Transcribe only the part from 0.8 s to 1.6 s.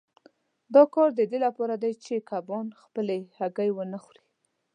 کار د دې